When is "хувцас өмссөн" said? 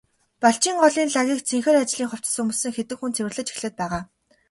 2.09-2.71